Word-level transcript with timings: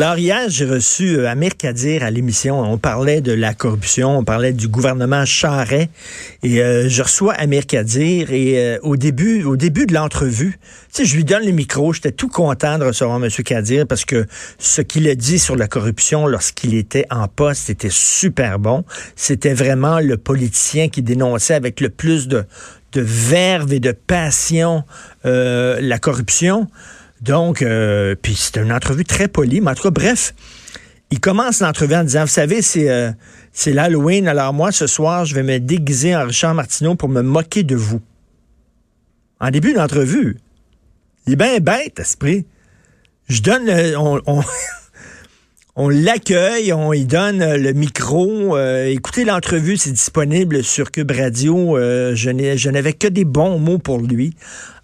Alors 0.00 0.16
hier, 0.16 0.42
j'ai 0.46 0.64
reçu 0.64 1.18
euh, 1.18 1.28
Amir 1.28 1.56
Kadir 1.56 2.04
à 2.04 2.12
l'émission. 2.12 2.60
On 2.60 2.78
parlait 2.78 3.20
de 3.20 3.32
la 3.32 3.52
corruption, 3.52 4.16
on 4.16 4.22
parlait 4.22 4.52
du 4.52 4.68
gouvernement 4.68 5.24
Charret. 5.24 5.90
Et 6.44 6.62
euh, 6.62 6.88
je 6.88 7.02
reçois 7.02 7.32
Amir 7.32 7.66
Kadir 7.66 8.30
et 8.30 8.60
euh, 8.60 8.78
au 8.82 8.96
début, 8.96 9.42
au 9.42 9.56
début 9.56 9.86
de 9.86 9.94
l'entrevue, 9.94 10.60
tu 10.94 11.04
je 11.04 11.16
lui 11.16 11.24
donne 11.24 11.44
le 11.44 11.50
micro. 11.50 11.92
J'étais 11.92 12.12
tout 12.12 12.28
content 12.28 12.78
de 12.78 12.84
recevoir 12.84 13.16
M. 13.20 13.28
Kadir 13.44 13.88
parce 13.88 14.04
que 14.04 14.24
ce 14.60 14.82
qu'il 14.82 15.08
a 15.08 15.16
dit 15.16 15.40
sur 15.40 15.56
la 15.56 15.66
corruption 15.66 16.28
lorsqu'il 16.28 16.74
était 16.74 17.06
en 17.10 17.26
poste 17.26 17.68
était 17.68 17.90
super 17.90 18.60
bon. 18.60 18.84
C'était 19.16 19.52
vraiment 19.52 19.98
le 19.98 20.16
politicien 20.16 20.90
qui 20.90 21.02
dénonçait 21.02 21.54
avec 21.54 21.80
le 21.80 21.88
plus 21.88 22.28
de, 22.28 22.44
de 22.92 23.00
verve 23.00 23.72
et 23.72 23.80
de 23.80 23.90
passion 23.90 24.84
la 25.24 25.98
corruption. 25.98 26.68
Donc, 27.20 27.62
euh, 27.62 28.14
puis 28.20 28.34
c'était 28.34 28.62
une 28.62 28.72
entrevue 28.72 29.04
très 29.04 29.28
polie, 29.28 29.60
mais 29.60 29.72
en 29.72 29.74
tout 29.74 29.82
cas, 29.82 29.90
bref, 29.90 30.34
il 31.10 31.20
commence 31.20 31.60
l'entrevue 31.60 31.94
en 31.94 32.04
disant, 32.04 32.22
vous 32.22 32.28
savez, 32.28 32.62
c'est 32.62 32.90
euh, 32.90 33.10
c'est 33.52 33.72
l'Halloween, 33.72 34.28
alors 34.28 34.52
moi, 34.52 34.70
ce 34.70 34.86
soir, 34.86 35.24
je 35.24 35.34
vais 35.34 35.42
me 35.42 35.58
déguiser 35.58 36.14
en 36.14 36.26
Richard 36.26 36.54
Martineau 36.54 36.94
pour 36.94 37.08
me 37.08 37.22
moquer 37.22 37.64
de 37.64 37.74
vous. 37.74 38.00
En 39.40 39.50
début 39.50 39.72
d'entrevue, 39.72 40.36
il 41.26 41.32
est 41.32 41.36
bien 41.36 41.58
bête, 41.58 41.98
esprit. 41.98 42.46
Je 43.28 43.42
donne, 43.42 43.66
le, 43.66 43.96
on, 43.96 44.20
on 45.80 45.88
l'accueille, 45.88 46.72
on 46.72 46.90
lui 46.90 47.04
donne 47.04 47.54
le 47.54 47.72
micro. 47.72 48.56
Euh, 48.56 48.86
écoutez 48.86 49.24
l'entrevue, 49.24 49.76
c'est 49.76 49.92
disponible 49.92 50.64
sur 50.64 50.90
Cube 50.90 51.12
Radio. 51.12 51.78
Euh, 51.78 52.16
je 52.16 52.68
n'avais 52.68 52.94
que 52.94 53.06
des 53.06 53.24
bons 53.24 53.60
mots 53.60 53.78
pour 53.78 54.00
lui 54.00 54.34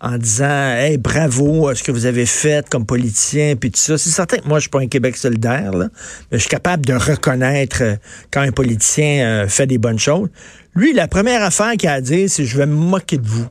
en 0.00 0.18
disant 0.18 0.76
Hey, 0.76 0.96
bravo 0.96 1.66
à 1.66 1.74
ce 1.74 1.82
que 1.82 1.90
vous 1.90 2.06
avez 2.06 2.26
fait 2.26 2.68
comme 2.68 2.86
politicien, 2.86 3.56
puis 3.56 3.72
tout 3.72 3.80
ça. 3.80 3.98
C'est 3.98 4.10
certain 4.10 4.36
que 4.36 4.46
moi, 4.46 4.60
je 4.60 4.62
suis 4.62 4.70
pas 4.70 4.78
un 4.78 4.86
Québec 4.86 5.16
solidaire, 5.16 5.72
là, 5.72 5.88
mais 6.30 6.38
je 6.38 6.42
suis 6.42 6.48
capable 6.48 6.86
de 6.86 6.94
reconnaître 6.94 7.82
euh, 7.82 7.96
quand 8.30 8.42
un 8.42 8.52
politicien 8.52 9.48
fait 9.48 9.66
des 9.66 9.78
bonnes 9.78 9.98
choses. 9.98 10.28
Lui, 10.76 10.92
la 10.92 11.08
première 11.08 11.42
affaire 11.42 11.72
qu'il 11.72 11.88
a 11.88 11.94
à 11.94 12.00
dire, 12.00 12.30
c'est 12.30 12.44
je 12.44 12.56
vais 12.56 12.66
me 12.66 12.76
moquer 12.76 13.18
de 13.18 13.26
vous. 13.26 13.48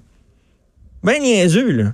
Ben 1.03 1.21
niaiseux, 1.21 1.71
là. 1.71 1.93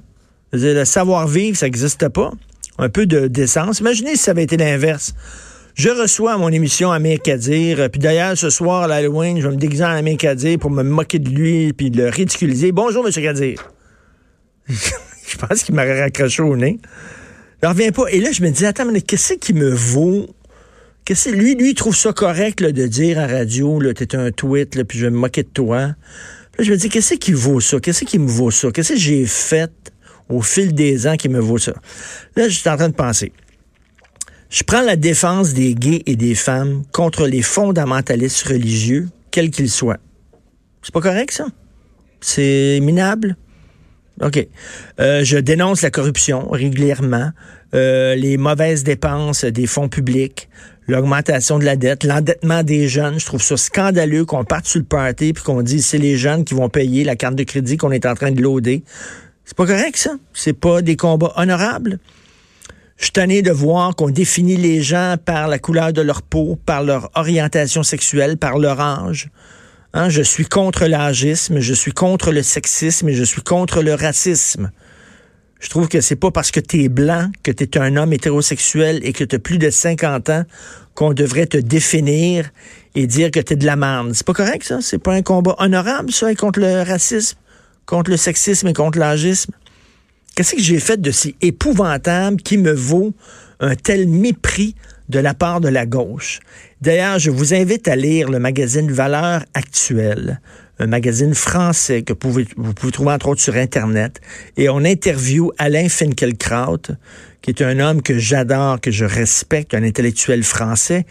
Le 0.53 0.85
savoir-vivre, 0.85 1.57
ça 1.57 1.65
n'existe 1.65 2.07
pas 2.09 2.33
un 2.79 2.89
peu 2.89 3.05
de 3.05 3.27
d'essence. 3.27 3.79
Imaginez 3.79 4.15
si 4.15 4.23
ça 4.23 4.31
avait 4.31 4.43
été 4.43 4.57
l'inverse. 4.57 5.13
Je 5.75 5.89
reçois 5.89 6.33
à 6.33 6.37
mon 6.37 6.49
émission 6.49 6.91
Amir 6.91 7.19
Kadir, 7.21 7.89
puis 7.89 7.99
d'ailleurs, 7.99 8.37
ce 8.37 8.49
soir, 8.49 8.83
à 8.83 8.87
l'Halloween, 8.87 9.39
je 9.39 9.47
vais 9.47 9.55
me 9.55 9.59
déguiser 9.59 9.85
en 9.85 9.89
Amir 9.89 10.17
Kadir 10.17 10.57
pour 10.59 10.71
me 10.71 10.83
moquer 10.83 11.19
de 11.19 11.29
lui, 11.29 11.71
puis 11.73 11.89
le 11.89 12.09
ridiculiser. 12.09 12.71
Bonjour, 12.71 13.05
M. 13.07 13.13
Kadir. 13.13 13.71
je 14.67 15.37
pense 15.37 15.63
qu'il 15.63 15.75
m'aurait 15.75 16.01
raccroché 16.01 16.41
au 16.41 16.55
nez. 16.57 16.79
Je 17.61 17.67
reviens 17.67 17.91
pas. 17.91 18.07
Et 18.11 18.19
là, 18.19 18.31
je 18.31 18.41
me 18.41 18.49
dis, 18.49 18.65
attends, 18.65 18.91
mais 18.91 19.01
qu'est-ce 19.01 19.35
qui 19.35 19.53
me 19.53 19.69
vaut? 19.69 20.27
Qu'est-ce 21.05 21.29
lui, 21.29 21.55
lui, 21.55 21.71
il 21.71 21.75
trouve 21.75 21.95
ça 21.95 22.13
correct 22.13 22.61
de 22.61 22.87
dire 22.87 23.19
à 23.19 23.27
radio, 23.27 23.81
t'es 23.93 24.15
un 24.15 24.31
tweet, 24.31 24.83
puis 24.83 24.99
je 24.99 25.05
vais 25.05 25.11
me 25.11 25.17
moquer 25.17 25.43
de 25.43 25.49
toi. 25.49 25.79
Là, 25.79 25.95
je 26.59 26.71
me 26.71 26.77
dis, 26.77 26.89
qu'est-ce 26.89 27.15
qui 27.15 27.31
vaut 27.31 27.61
ça? 27.61 27.79
Qu'est-ce 27.79 28.03
qui 28.05 28.19
me 28.19 28.27
vaut 28.27 28.51
ça? 28.51 28.71
Qu'est-ce 28.71 28.93
que 28.93 28.99
j'ai 28.99 29.25
fait 29.25 29.71
au 30.29 30.41
fil 30.41 30.73
des 30.73 31.07
ans 31.07 31.17
qui 31.17 31.29
me 31.29 31.39
vaut 31.39 31.57
ça. 31.57 31.73
Là, 32.35 32.47
je 32.47 32.57
suis 32.57 32.69
en 32.69 32.77
train 32.77 32.89
de 32.89 32.95
penser. 32.95 33.33
Je 34.49 34.63
prends 34.63 34.81
la 34.81 34.95
défense 34.95 35.53
des 35.53 35.75
gays 35.75 36.01
et 36.05 36.15
des 36.15 36.33
femmes 36.35 36.83
contre 36.91 37.27
les 37.27 37.41
fondamentalistes 37.41 38.47
religieux, 38.47 39.09
quels 39.31 39.51
qu'ils 39.51 39.69
soient. 39.69 39.99
C'est 40.81 40.93
pas 40.93 41.01
correct, 41.01 41.31
ça? 41.31 41.47
C'est 42.21 42.79
minable? 42.81 43.35
OK. 44.21 44.47
Euh, 44.99 45.23
je 45.23 45.37
dénonce 45.37 45.81
la 45.81 45.91
corruption 45.91 46.49
régulièrement, 46.49 47.31
euh, 47.73 48.15
les 48.15 48.37
mauvaises 48.37 48.83
dépenses 48.83 49.45
des 49.45 49.67
fonds 49.67 49.87
publics, 49.87 50.49
l'augmentation 50.87 51.59
de 51.59 51.65
la 51.65 51.75
dette, 51.75 52.03
l'endettement 52.03 52.63
des 52.63 52.87
jeunes. 52.87 53.19
Je 53.19 53.25
trouve 53.25 53.41
ça 53.41 53.55
scandaleux 53.55 54.25
qu'on 54.25 54.43
parte 54.43 54.65
sur 54.65 54.79
le 54.79 54.85
party 54.85 55.33
puis 55.33 55.43
qu'on 55.43 55.61
dise 55.61 55.85
c'est 55.85 55.99
les 55.99 56.17
jeunes 56.17 56.43
qui 56.43 56.53
vont 56.53 56.69
payer 56.69 57.03
la 57.03 57.15
carte 57.15 57.35
de 57.35 57.43
crédit 57.43 57.77
qu'on 57.77 57.91
est 57.91 58.05
en 58.05 58.15
train 58.15 58.31
de 58.31 58.41
loader. 58.41 58.83
C'est 59.49 59.57
pas 59.57 59.65
correct, 59.65 59.97
ça. 59.97 60.11
C'est 60.31 60.53
pas 60.53 60.83
des 60.83 60.95
combats 60.95 61.33
honorables. 61.35 61.97
Je 62.97 63.05
suis 63.05 63.11
tanné 63.11 63.41
de 63.41 63.49
voir 63.49 63.95
qu'on 63.95 64.11
définit 64.11 64.57
les 64.57 64.83
gens 64.83 65.15
par 65.25 65.47
la 65.47 65.57
couleur 65.57 65.91
de 65.91 66.03
leur 66.03 66.21
peau, 66.21 66.55
par 66.67 66.83
leur 66.83 67.09
orientation 67.15 67.81
sexuelle, 67.81 68.37
par 68.37 68.59
leur 68.59 68.79
âge. 68.79 69.29
Hein, 69.93 70.07
je 70.09 70.21
suis 70.21 70.45
contre 70.45 70.85
l'âgisme, 70.85 71.61
je 71.61 71.73
suis 71.73 71.93
contre 71.93 72.31
le 72.31 72.43
sexisme 72.43 73.09
et 73.09 73.15
je 73.15 73.23
suis 73.23 73.41
contre 73.41 73.81
le 73.81 73.95
racisme. 73.95 74.69
Je 75.59 75.67
trouve 75.67 75.87
que 75.87 75.99
c'est 75.99 76.15
pas 76.15 76.29
parce 76.29 76.51
que 76.51 76.59
tu 76.59 76.83
es 76.83 76.87
blanc, 76.87 77.31
que 77.41 77.51
tu 77.51 77.63
es 77.63 77.77
un 77.79 77.95
homme 77.95 78.13
hétérosexuel 78.13 78.99
et 79.01 79.13
que 79.13 79.23
tu 79.23 79.39
plus 79.39 79.57
de 79.57 79.71
50 79.71 80.29
ans 80.29 80.43
qu'on 80.93 81.13
devrait 81.13 81.47
te 81.47 81.57
définir 81.57 82.51
et 82.93 83.07
dire 83.07 83.31
que 83.31 83.39
tu 83.39 83.53
es 83.53 83.55
de 83.55 83.65
la 83.65 83.75
merde. 83.75 84.11
C'est 84.13 84.27
pas 84.27 84.33
correct, 84.33 84.63
ça? 84.63 84.77
C'est 84.79 84.99
pas 84.99 85.13
un 85.13 85.23
combat 85.23 85.55
honorable, 85.57 86.11
ça, 86.11 86.35
contre 86.35 86.59
le 86.59 86.83
racisme? 86.83 87.38
Contre 87.89 88.11
le 88.11 88.17
sexisme 88.17 88.67
et 88.67 88.73
contre 88.73 88.99
l'agisme? 88.99 89.51
Qu'est-ce 90.35 90.55
que 90.55 90.61
j'ai 90.61 90.79
fait 90.79 91.01
de 91.01 91.09
si 91.09 91.35
épouvantable 91.41 92.37
qui 92.37 92.57
me 92.57 92.71
vaut 92.71 93.13
un 93.59 93.75
tel 93.75 94.07
mépris 94.07 94.75
de 95.09 95.17
la 95.17 95.33
part 95.33 95.59
de 95.59 95.69
la 95.69 95.87
gauche? 95.87 96.39
D'ailleurs, 96.81 97.17
je 97.17 97.31
vous 97.31 97.55
invite 97.55 97.87
à 97.87 97.95
lire 97.95 98.29
le 98.29 98.37
magazine 98.37 98.91
Valeurs 98.91 99.43
actuelles, 99.55 100.39
un 100.77 100.85
magazine 100.85 101.33
français 101.33 102.03
que 102.03 102.13
vous 102.13 102.19
pouvez, 102.19 102.47
vous 102.57 102.75
pouvez 102.75 102.91
trouver 102.91 103.11
entre 103.11 103.29
autres 103.29 103.41
sur 103.41 103.55
Internet. 103.55 104.21
Et 104.55 104.69
on 104.69 104.85
interview 104.85 105.51
Alain 105.57 105.89
Finkielkraut, 105.89 106.93
qui 107.41 107.49
est 107.49 107.63
un 107.63 107.79
homme 107.79 108.03
que 108.03 108.19
j'adore, 108.19 108.79
que 108.79 108.91
je 108.91 109.05
respecte, 109.05 109.73
un 109.73 109.81
intellectuel 109.81 110.43
français, 110.43 111.07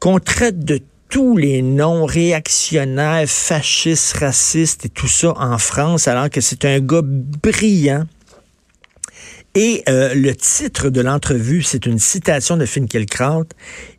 qu'on 0.00 0.18
traite 0.18 0.58
de 0.64 0.80
tous 1.08 1.36
les 1.36 1.62
noms 1.62 2.04
réactionnaires, 2.04 3.28
fascistes, 3.28 4.16
racistes 4.18 4.86
et 4.86 4.88
tout 4.88 5.08
ça 5.08 5.32
en 5.36 5.58
France, 5.58 6.06
alors 6.06 6.30
que 6.30 6.40
c'est 6.40 6.64
un 6.64 6.80
gars 6.80 7.02
brillant. 7.02 8.04
Et 9.54 9.82
euh, 9.88 10.14
le 10.14 10.34
titre 10.36 10.90
de 10.90 11.00
l'entrevue, 11.00 11.62
c'est 11.62 11.86
une 11.86 11.98
citation 11.98 12.56
de 12.56 12.66
Finkielkraut. 12.66 13.48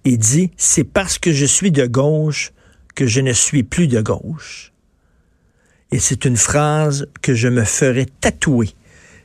Il 0.05 0.17
dit 0.17 0.51
C'est 0.55 0.83
parce 0.83 1.17
que 1.17 1.33
je 1.33 1.45
suis 1.45 1.71
de 1.71 1.85
gauche 1.85 2.53
que 2.95 3.07
je 3.07 3.19
ne 3.21 3.33
suis 3.33 3.63
plus 3.63 3.87
de 3.87 4.01
gauche. 4.01 4.71
Et 5.91 5.99
c'est 5.99 6.25
une 6.25 6.37
phrase 6.37 7.07
que 7.21 7.33
je 7.33 7.47
me 7.47 7.63
ferai 7.63 8.05
tatouer. 8.05 8.69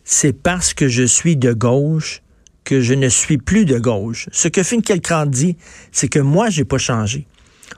C'est 0.05 0.33
parce 0.33 0.75
que 0.75 0.89
je 0.89 1.05
suis 1.05 1.37
de 1.37 1.53
gauche 1.53 2.23
que 2.65 2.81
je 2.81 2.95
ne 2.95 3.11
suis 3.11 3.37
plus 3.37 3.67
de 3.67 3.79
gauche. 3.79 4.29
Ce 4.33 4.49
que 4.49 4.63
Finkielkraut 4.63 5.27
dit, 5.27 5.57
c'est 5.93 6.09
que 6.09 6.19
moi, 6.19 6.49
j'ai 6.49 6.65
pas 6.65 6.79
changé. 6.79 7.27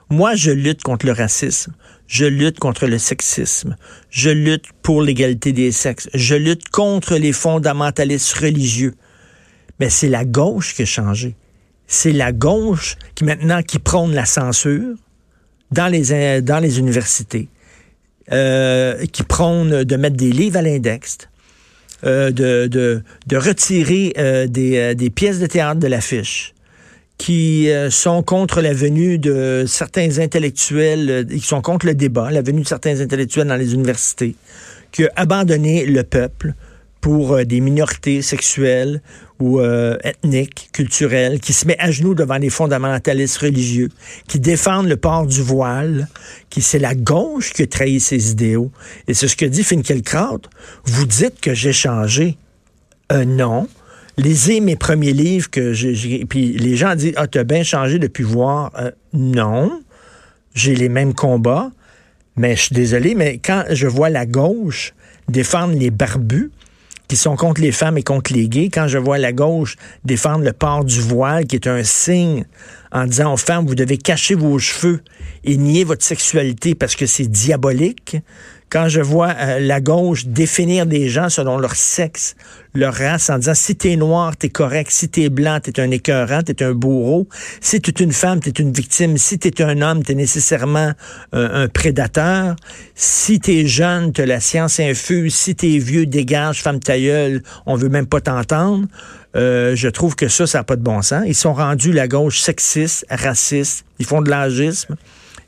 Moi, 0.09 0.35
je 0.35 0.51
lutte 0.51 0.83
contre 0.83 1.05
le 1.05 1.11
racisme. 1.11 1.73
Je 2.07 2.25
lutte 2.25 2.59
contre 2.59 2.87
le 2.87 2.97
sexisme. 2.97 3.75
Je 4.09 4.29
lutte 4.29 4.65
pour 4.81 5.01
l'égalité 5.01 5.51
des 5.51 5.71
sexes. 5.71 6.09
Je 6.13 6.35
lutte 6.35 6.69
contre 6.69 7.15
les 7.15 7.33
fondamentalistes 7.33 8.33
religieux. 8.33 8.95
Mais 9.79 9.89
c'est 9.89 10.07
la 10.07 10.23
gauche 10.23 10.73
qui 10.73 10.83
a 10.83 10.85
changé. 10.85 11.35
C'est 11.87 12.11
la 12.11 12.31
gauche 12.31 12.95
qui 13.15 13.23
maintenant 13.23 13.61
qui 13.61 13.79
prône 13.79 14.13
la 14.13 14.25
censure 14.25 14.95
dans 15.71 15.87
les, 15.87 16.41
dans 16.41 16.59
les 16.59 16.79
universités, 16.79 17.49
euh, 18.31 19.05
qui 19.07 19.23
prône 19.23 19.83
de 19.83 19.95
mettre 19.95 20.15
des 20.15 20.31
livres 20.31 20.57
à 20.57 20.61
l'index, 20.61 21.17
euh, 22.03 22.31
de, 22.31 22.67
de, 22.67 23.01
de, 23.25 23.37
retirer 23.37 24.13
euh, 24.17 24.47
des, 24.47 24.77
euh, 24.77 24.93
des 24.93 25.09
pièces 25.09 25.39
de 25.39 25.47
théâtre 25.47 25.79
de 25.79 25.87
l'affiche, 25.87 26.53
qui 27.17 27.69
euh, 27.69 27.89
sont 27.89 28.21
contre 28.21 28.61
la 28.61 28.73
venue 28.73 29.17
de 29.17 29.65
certains 29.67 30.19
intellectuels, 30.19 31.09
euh, 31.09 31.23
qui 31.23 31.39
sont 31.39 31.61
contre 31.61 31.85
le 31.85 31.95
débat, 31.95 32.31
la 32.31 32.41
venue 32.41 32.61
de 32.61 32.67
certains 32.67 32.99
intellectuels 33.01 33.47
dans 33.47 33.55
les 33.55 33.73
universités, 33.73 34.35
qui 34.91 35.03
ont 35.05 35.09
abandonné 35.15 35.85
le 35.85 36.03
peuple 36.03 36.53
pour 37.01 37.33
euh, 37.33 37.43
des 37.43 37.59
minorités 37.59 38.21
sexuelles 38.21 39.01
ou 39.39 39.61
ethniques, 39.61 40.69
culturelles, 40.73 41.39
qui 41.39 41.53
se 41.53 41.67
met 41.67 41.77
à 41.77 41.91
genoux 41.91 42.15
devant 42.15 42.39
les 42.39 42.49
fondamentalistes 42.49 43.37
religieux, 43.37 43.89
qui 44.27 44.39
défendent 44.39 44.87
le 44.87 44.97
port 44.97 45.27
du 45.27 45.43
voile, 45.43 46.07
qui 46.49 46.63
c'est 46.63 46.79
la 46.79 46.95
gauche 46.95 47.53
qui 47.53 47.61
a 47.61 47.67
trahi 47.67 47.99
ses 47.99 48.31
idéaux. 48.31 48.71
Et 49.07 49.13
c'est 49.13 49.27
ce 49.27 49.35
que 49.35 49.45
dit 49.45 49.63
Finkielkraut. 49.63 50.41
Vous 50.85 51.05
dites 51.05 51.39
que 51.39 51.53
j'ai 51.53 51.71
changé. 51.71 52.35
Euh, 53.11 53.25
non. 53.25 53.67
Lisez 54.17 54.59
mes 54.59 54.75
premiers 54.75 55.13
livres 55.13 55.49
que 55.49 55.73
j'ai. 55.73 56.25
Puis 56.25 56.53
les 56.53 56.75
gens 56.75 56.95
disent 56.95 57.13
Ah, 57.17 57.27
t'as 57.27 57.43
bien 57.43 57.63
changé 57.63 57.99
depuis 57.99 58.23
voir. 58.23 58.71
Euh, 58.77 58.91
non. 59.13 59.81
J'ai 60.53 60.75
les 60.75 60.89
mêmes 60.89 61.13
combats. 61.13 61.71
Mais 62.35 62.55
je 62.55 62.63
suis 62.63 62.75
désolé, 62.75 63.15
mais 63.15 63.39
quand 63.39 63.63
je 63.71 63.87
vois 63.87 64.09
la 64.09 64.27
gauche 64.27 64.93
défendre 65.27 65.73
les 65.73 65.89
barbus, 65.89 66.51
qui 67.07 67.15
sont 67.15 67.35
contre 67.35 67.61
les 67.61 67.71
femmes 67.71 67.97
et 67.97 68.03
contre 68.03 68.33
les 68.33 68.49
gays, 68.49 68.69
quand 68.69 68.87
je 68.87 68.97
vois 68.97 69.17
la 69.17 69.31
gauche 69.31 69.77
défendre 70.03 70.43
le 70.43 70.53
port 70.53 70.83
du 70.83 70.99
voile, 70.99 71.45
qui 71.45 71.55
est 71.55 71.67
un 71.67 71.83
signe 71.83 72.45
en 72.91 73.05
disant 73.05 73.33
aux 73.33 73.37
femmes, 73.37 73.65
vous 73.65 73.75
devez 73.75 73.97
cacher 73.97 74.35
vos 74.35 74.59
cheveux 74.59 75.01
et 75.43 75.57
nier 75.57 75.83
votre 75.83 76.03
sexualité 76.03 76.75
parce 76.75 76.95
que 76.95 77.05
c'est 77.05 77.27
diabolique, 77.27 78.17
quand 78.69 78.89
je 78.89 79.01
vois 79.01 79.33
euh, 79.39 79.59
la 79.59 79.79
gauche 79.79 80.25
définir 80.25 80.85
des 80.85 81.09
gens 81.09 81.29
selon 81.29 81.57
leur 81.57 81.75
sexe, 81.75 82.35
leur 82.73 82.93
race, 82.93 83.29
en 83.29 83.37
disant 83.37 83.53
si 83.53 83.75
t'es 83.75 83.95
noir, 83.95 84.35
t'es 84.35 84.49
correct, 84.49 84.91
si 84.91 85.09
t'es 85.09 85.29
blanc, 85.29 85.59
t'es 85.61 85.79
un 85.79 85.89
écœurant, 85.89 86.41
t'es 86.43 86.61
un 86.63 86.73
bourreau, 86.73 87.27
si 87.61 87.79
t'es 87.79 87.91
une 88.03 88.11
femme, 88.11 88.39
t'es 88.39 88.51
une 88.51 88.73
victime, 88.73 89.17
si 89.17 89.39
t'es 89.39 89.61
un 89.63 89.81
homme, 89.81 90.03
t'es 90.03 90.15
nécessairement 90.15 90.91
euh, 91.33 91.63
un 91.63 91.67
prédateur, 91.67 92.55
si 92.93 93.39
t'es 93.39 93.67
jeune, 93.67 94.11
t'as 94.11 94.25
la 94.25 94.39
science 94.39 94.79
infuse, 94.79 95.33
si 95.33 95.55
t'es 95.55 95.77
vieux, 95.77 96.05
dégage, 96.05 96.61
femme 96.61 96.79
ta 96.79 96.95
on 97.65 97.75
veut 97.75 97.89
même 97.89 98.07
pas 98.07 98.21
t'entendre. 98.21 98.87
Euh, 99.35 99.75
je 99.75 99.87
trouve 99.87 100.15
que 100.15 100.27
ça, 100.27 100.47
ça 100.47 100.59
n'a 100.59 100.63
pas 100.63 100.75
de 100.75 100.81
bon 100.81 101.01
sens. 101.01 101.23
Ils 101.27 101.35
sont 101.35 101.53
rendus 101.53 101.91
la 101.91 102.07
gauche 102.07 102.39
sexiste, 102.39 103.05
raciste, 103.09 103.85
ils 103.99 104.05
font 104.05 104.21
de 104.21 104.29
l'agisme. 104.29 104.95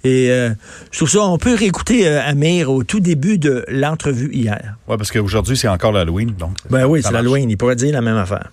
Et 0.04 0.30
euh, 0.30 0.50
je 0.92 0.98
trouve 0.98 1.10
ça, 1.10 1.22
on 1.22 1.38
peut 1.38 1.56
réécouter 1.56 2.08
euh, 2.08 2.22
Amir 2.26 2.72
au 2.72 2.84
tout 2.84 3.00
début 3.00 3.38
de 3.38 3.66
l'entrevue 3.68 4.30
hier. 4.32 4.76
Oui, 4.88 4.96
parce 4.98 5.12
qu'aujourd'hui, 5.12 5.58
c'est 5.58 5.68
encore 5.68 5.92
l'Halloween. 5.92 6.34
donc. 6.40 6.52
Ben 6.70 6.86
oui, 6.86 7.02
c'est 7.04 7.12
l'Halloween. 7.12 7.50
Il 7.50 7.58
pourrait 7.58 7.76
dire 7.76 7.94
la 7.94 8.02
même 8.02 8.18
affaire. 8.18 8.50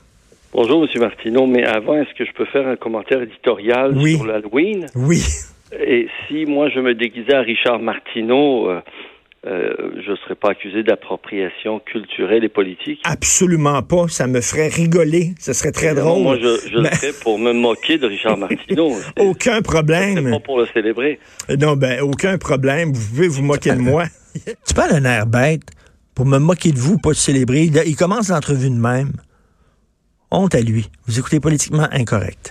Bonjour, 0.53 0.85
M. 0.85 1.01
Martineau, 1.01 1.47
mais 1.47 1.65
avant, 1.65 1.95
est-ce 1.95 2.15
que 2.17 2.25
je 2.25 2.33
peux 2.33 2.47
faire 2.47 2.67
un 2.67 2.77
commentaire 2.77 3.21
éditorial 3.21 3.95
sur 4.01 4.25
l'Halloween? 4.25 4.87
Oui. 4.95 5.23
Et 5.73 6.09
si 6.27 6.47
moi, 6.47 6.69
je 6.69 6.81
me 6.81 6.95
déguisais 6.95 7.35
à 7.35 7.41
Richard 7.41 7.79
Martineau, 7.79 8.71
euh, 8.71 8.81
euh, 9.47 9.75
je 10.05 10.11
ne 10.11 10.17
serais 10.17 10.35
pas 10.35 10.51
accusé 10.51 10.83
d'appropriation 10.83 11.79
culturelle 11.79 12.43
et 12.43 12.49
politique. 12.49 13.01
Absolument 13.05 13.83
pas. 13.83 14.09
Ça 14.09 14.27
me 14.27 14.41
ferait 14.41 14.69
rigoler. 14.69 15.35
Ce 15.39 15.53
serait 15.53 15.71
très 15.71 15.95
drôle. 15.95 16.23
Moi, 16.23 16.37
je, 16.37 16.69
je 16.69 16.79
le 16.79 16.89
ferais 16.89 17.13
pour 17.23 17.39
me 17.39 17.53
moquer 17.53 17.99
de 17.99 18.07
Richard 18.07 18.37
Martineau. 18.37 18.93
aucun 19.19 19.63
problème. 19.63 20.31
pas 20.31 20.41
pour 20.41 20.59
le 20.59 20.67
célébrer. 20.75 21.21
Non, 21.61 21.77
ben, 21.77 22.01
aucun 22.01 22.39
problème. 22.39 22.93
Vous 22.93 23.09
pouvez 23.09 23.29
vous 23.29 23.43
moquer 23.43 23.73
de 23.73 23.81
moi. 23.81 24.05
tu 24.67 24.75
parles 24.75 24.95
un 24.95 25.05
air 25.05 25.27
bête 25.27 25.63
pour 26.15 26.27
me 26.27 26.39
moquer 26.39 26.73
de 26.73 26.79
vous, 26.79 26.99
pas 26.99 27.11
de 27.11 27.15
célébrer. 27.15 27.71
Il 27.87 27.97
commence 27.97 28.31
l'entrevue 28.31 28.71
de 28.71 28.75
même. 28.75 29.13
Honte 30.33 30.57
à 30.57 30.61
lui. 30.61 30.91
Vous 31.07 31.21
écoutez 31.21 31.39
politiquement 31.39 31.87
incorrect. 31.93 32.39